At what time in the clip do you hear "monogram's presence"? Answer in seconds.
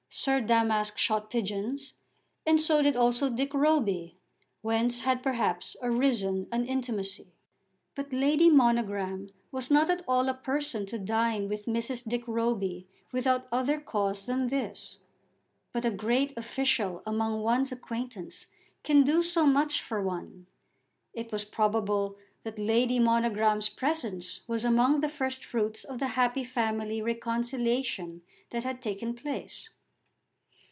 22.99-24.41